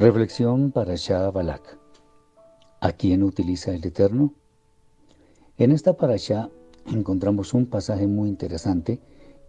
Reflexión 0.00 0.72
para 0.72 0.94
Shah 0.94 1.30
Balak. 1.30 1.78
¿A 2.80 2.92
quién 2.92 3.22
utiliza 3.22 3.74
el 3.74 3.84
Eterno? 3.84 4.32
En 5.58 5.72
esta 5.72 5.92
parasha 5.92 6.48
encontramos 6.86 7.52
un 7.52 7.66
pasaje 7.66 8.06
muy 8.06 8.30
interesante 8.30 8.98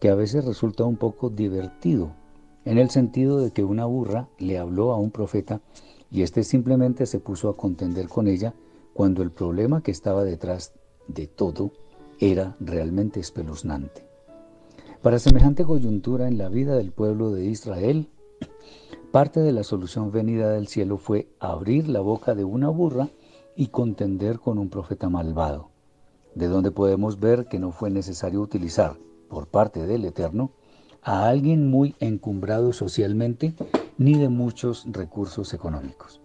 que 0.02 0.10
a 0.10 0.16
veces 0.16 0.44
resulta 0.44 0.84
un 0.84 0.98
poco 0.98 1.30
divertido, 1.30 2.12
en 2.66 2.80
el 2.80 2.90
sentido 2.90 3.40
de 3.40 3.52
que 3.52 3.64
una 3.64 3.86
burra 3.86 4.28
le 4.40 4.58
habló 4.58 4.92
a 4.92 4.98
un 4.98 5.12
profeta 5.12 5.62
y 6.12 6.22
éste 6.22 6.44
simplemente 6.44 7.06
se 7.06 7.22
puso 7.22 7.48
a 7.48 7.56
contender 7.56 8.10
con 8.10 8.28
ella 8.28 8.54
cuando 8.94 9.24
el 9.24 9.32
problema 9.32 9.82
que 9.82 9.92
estaba 9.92 10.26
detrás 10.26 10.74
de 11.08 11.28
todo 11.28 11.72
era 12.20 12.58
realmente 12.60 13.22
espeluznante. 13.22 14.04
Para 15.02 15.18
semejante 15.18 15.64
coyuntura 15.64 16.28
en 16.28 16.38
la 16.38 16.50
vida 16.50 16.76
del 16.76 16.92
pueblo 16.92 17.32
de 17.32 17.46
Israel, 17.46 18.10
Parte 19.12 19.42
de 19.42 19.52
la 19.52 19.66
solución 19.66 20.10
venida 20.10 20.52
del 20.52 20.70
cielo 20.70 20.98
fue 20.98 21.28
abrir 21.42 21.90
la 21.90 22.00
boca 22.00 22.34
de 22.34 22.46
una 22.46 22.70
burra 22.70 23.10
y 23.58 23.68
contender 23.68 24.40
con 24.40 24.58
un 24.58 24.70
profeta 24.70 25.10
malvado, 25.10 25.68
de 26.34 26.48
donde 26.48 26.72
podemos 26.72 27.20
ver 27.20 27.48
que 27.48 27.60
no 27.60 27.74
fue 27.74 27.90
necesario 27.90 28.40
utilizar, 28.40 28.96
por 29.28 29.48
parte 29.48 29.86
del 29.86 30.06
Eterno, 30.06 30.52
a 31.02 31.28
alguien 31.28 31.70
muy 31.70 31.94
encumbrado 32.00 32.72
socialmente 32.72 33.54
ni 33.98 34.18
de 34.18 34.30
muchos 34.30 34.86
recursos 34.90 35.54
económicos. 35.54 36.22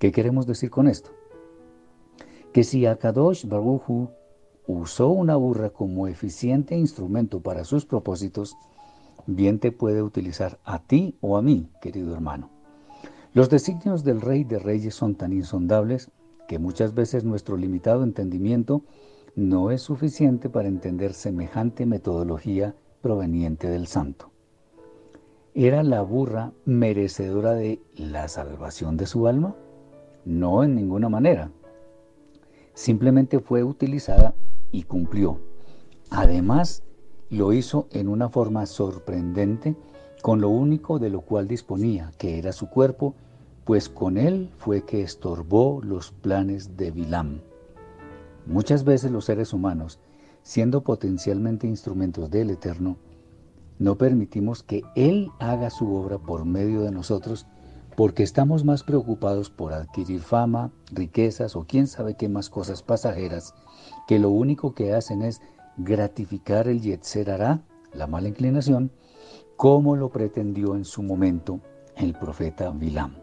¿Qué 0.00 0.10
queremos 0.10 0.48
decir 0.48 0.68
con 0.68 0.88
esto? 0.88 1.10
Que 2.52 2.64
si 2.64 2.86
Akadosh 2.86 3.46
Baruchu 3.46 4.08
usó 4.66 5.10
una 5.10 5.36
burra 5.36 5.70
como 5.70 6.08
eficiente 6.08 6.76
instrumento 6.76 7.38
para 7.38 7.62
sus 7.62 7.86
propósitos, 7.86 8.56
bien 9.26 9.58
te 9.58 9.72
puede 9.72 10.02
utilizar 10.02 10.58
a 10.64 10.80
ti 10.80 11.16
o 11.20 11.36
a 11.36 11.42
mí, 11.42 11.68
querido 11.80 12.14
hermano. 12.14 12.50
Los 13.34 13.50
designios 13.50 14.04
del 14.04 14.20
Rey 14.20 14.44
de 14.44 14.58
Reyes 14.58 14.94
son 14.94 15.14
tan 15.14 15.32
insondables 15.32 16.10
que 16.48 16.58
muchas 16.58 16.94
veces 16.94 17.24
nuestro 17.24 17.56
limitado 17.56 18.02
entendimiento 18.02 18.82
no 19.34 19.70
es 19.70 19.82
suficiente 19.82 20.48
para 20.48 20.68
entender 20.68 21.12
semejante 21.12 21.84
metodología 21.84 22.74
proveniente 23.02 23.68
del 23.68 23.86
santo. 23.86 24.30
¿Era 25.54 25.82
la 25.82 26.02
burra 26.02 26.52
merecedora 26.64 27.52
de 27.52 27.80
la 27.94 28.28
salvación 28.28 28.96
de 28.96 29.06
su 29.06 29.26
alma? 29.26 29.54
No 30.24 30.64
en 30.64 30.74
ninguna 30.74 31.08
manera. 31.08 31.50
Simplemente 32.74 33.40
fue 33.40 33.64
utilizada 33.64 34.34
y 34.70 34.82
cumplió. 34.82 35.40
Además, 36.10 36.82
lo 37.30 37.52
hizo 37.52 37.88
en 37.92 38.08
una 38.08 38.28
forma 38.28 38.66
sorprendente, 38.66 39.76
con 40.22 40.40
lo 40.40 40.48
único 40.48 40.98
de 40.98 41.10
lo 41.10 41.20
cual 41.20 41.48
disponía, 41.48 42.12
que 42.18 42.38
era 42.38 42.52
su 42.52 42.68
cuerpo, 42.68 43.14
pues 43.64 43.88
con 43.88 44.16
él 44.16 44.52
fue 44.56 44.84
que 44.84 45.02
estorbó 45.02 45.80
los 45.82 46.12
planes 46.12 46.76
de 46.76 46.90
Bilam. 46.90 47.40
Muchas 48.46 48.84
veces 48.84 49.10
los 49.10 49.24
seres 49.24 49.52
humanos, 49.52 49.98
siendo 50.42 50.82
potencialmente 50.84 51.66
instrumentos 51.66 52.30
del 52.30 52.50
Eterno, 52.50 52.96
no 53.78 53.98
permitimos 53.98 54.62
que 54.62 54.82
Él 54.94 55.30
haga 55.38 55.68
su 55.68 55.92
obra 55.94 56.18
por 56.18 56.44
medio 56.44 56.82
de 56.82 56.92
nosotros 56.92 57.46
porque 57.96 58.22
estamos 58.22 58.64
más 58.64 58.82
preocupados 58.82 59.50
por 59.50 59.72
adquirir 59.72 60.20
fama, 60.20 60.70
riquezas 60.92 61.56
o 61.56 61.64
quién 61.64 61.86
sabe 61.86 62.14
qué 62.14 62.28
más 62.28 62.50
cosas 62.50 62.82
pasajeras, 62.82 63.54
que 64.06 64.18
lo 64.18 64.30
único 64.30 64.74
que 64.74 64.94
hacen 64.94 65.22
es 65.22 65.40
gratificar 65.76 66.68
el 66.68 66.80
Yetzer 66.80 67.30
hará, 67.30 67.62
la 67.92 68.06
mala 68.06 68.28
inclinación, 68.28 68.90
como 69.56 69.96
lo 69.96 70.10
pretendió 70.10 70.74
en 70.74 70.84
su 70.84 71.02
momento 71.02 71.60
el 71.96 72.14
profeta 72.14 72.70
Bilam. 72.70 73.16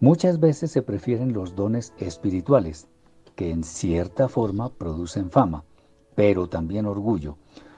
Muchas 0.00 0.38
veces 0.40 0.70
se 0.70 0.82
prefieren 0.82 1.32
los 1.32 1.54
dones 1.54 1.92
espirituales, 1.98 2.88
que 3.34 3.50
en 3.50 3.64
cierta 3.64 4.28
forma 4.28 4.70
producen 4.70 5.30
fama, 5.30 5.64
pero 6.14 6.48
también 6.48 6.86
orgullo, 6.86 7.36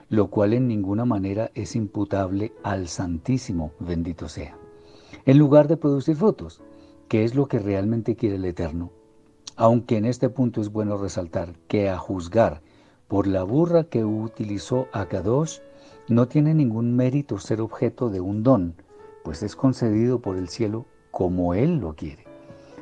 lo 0.09 0.29
cual 0.29 0.55
en 0.55 0.67
ninguna 0.67 1.05
manera 1.05 1.51
es 1.55 1.77
imputable 1.77 2.53
al 2.63 2.89
Santísimo, 2.89 3.73
bendito 3.79 4.29
sea. 4.29 4.57
En 5.25 5.39
lugar 5.39 5.69
de 5.69 5.77
producir 5.77 6.17
frutos, 6.17 6.63
que 7.09 7.25
es 7.25 7.35
lo 7.35 7.47
que 7.47 7.59
realmente 7.59 8.17
quiere 8.17 8.37
el 8.37 8.45
Eterno, 8.45 8.91
aunque 9.57 9.97
en 9.97 10.07
este 10.07 10.31
punto 10.31 10.61
es 10.61 10.71
bueno 10.71 10.97
resaltar 10.97 11.55
que 11.69 11.91
a 11.91 11.99
juzgar 11.99 12.63
por 13.11 13.27
la 13.27 13.43
burra 13.43 13.83
que 13.83 14.05
utilizó 14.05 14.87
Akadosh, 14.93 15.59
no 16.07 16.29
tiene 16.29 16.55
ningún 16.55 16.95
mérito 16.95 17.41
ser 17.41 17.61
objeto 17.61 18.09
de 18.09 18.21
un 18.21 18.45
don, 18.45 18.77
pues 19.25 19.43
es 19.43 19.57
concedido 19.57 20.21
por 20.21 20.37
el 20.37 20.49
cielo 20.49 20.87
como 21.11 21.55
Él 21.55 21.79
lo 21.79 21.97
quiere. 21.97 22.25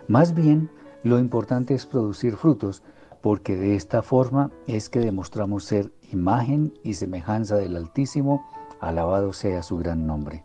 Más 0.07 0.35
bien, 0.35 0.71
lo 1.03 1.19
importante 1.19 1.73
es 1.73 1.87
producir 1.87 2.37
frutos, 2.37 2.83
porque 3.23 3.57
de 3.57 3.75
esta 3.75 4.03
forma 4.03 4.51
es 4.67 4.91
que 4.91 5.01
demostramos 5.01 5.65
ser 5.65 5.95
imagen 6.13 6.75
y 6.85 6.93
semejanza 6.93 7.57
del 7.57 7.75
Altísimo, 7.75 8.45
alabado 8.81 9.33
sea 9.33 9.63
su 9.63 9.79
gran 9.79 10.07
nombre. 10.07 10.45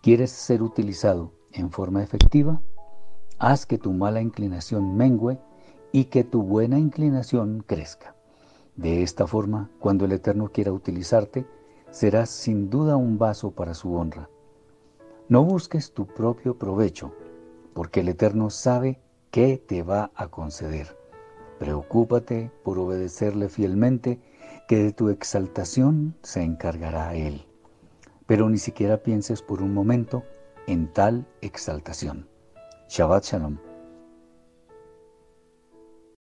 ¿Quieres 0.00 0.30
ser 0.30 0.62
utilizado 0.62 1.32
en 1.52 1.72
forma 1.72 2.04
efectiva? 2.04 2.60
Haz 3.40 3.66
que 3.66 3.78
tu 3.78 3.92
mala 3.92 4.20
inclinación 4.20 4.96
mengüe 4.96 5.40
y 5.90 6.04
que 6.04 6.22
tu 6.22 6.44
buena 6.44 6.78
inclinación 6.78 7.64
crezca. 7.66 8.14
De 8.78 9.02
esta 9.02 9.26
forma, 9.26 9.68
cuando 9.80 10.04
el 10.04 10.12
Eterno 10.12 10.52
quiera 10.52 10.72
utilizarte, 10.72 11.44
serás 11.90 12.30
sin 12.30 12.70
duda 12.70 12.96
un 12.96 13.18
vaso 13.18 13.50
para 13.50 13.74
su 13.74 13.92
honra. 13.96 14.30
No 15.28 15.42
busques 15.42 15.92
tu 15.92 16.06
propio 16.06 16.56
provecho, 16.56 17.12
porque 17.74 18.00
el 18.00 18.08
Eterno 18.08 18.50
sabe 18.50 19.00
qué 19.32 19.58
te 19.58 19.82
va 19.82 20.12
a 20.14 20.28
conceder. 20.28 20.96
Preocúpate 21.58 22.52
por 22.62 22.78
obedecerle 22.78 23.48
fielmente, 23.48 24.20
que 24.68 24.76
de 24.76 24.92
tu 24.92 25.08
exaltación 25.08 26.14
se 26.22 26.42
encargará 26.42 27.16
Él. 27.16 27.46
Pero 28.26 28.48
ni 28.48 28.58
siquiera 28.58 29.02
pienses 29.02 29.42
por 29.42 29.60
un 29.60 29.74
momento 29.74 30.22
en 30.68 30.86
tal 30.92 31.26
exaltación. 31.40 32.28
Shabbat 32.88 33.24
Shalom. 33.24 33.67